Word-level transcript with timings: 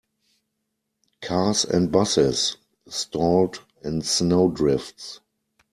Cars 1.21 1.63
and 1.63 1.91
busses 1.91 2.57
stalled 2.87 3.63
in 3.83 4.01
snow 4.01 4.49
drifts. 4.49 5.19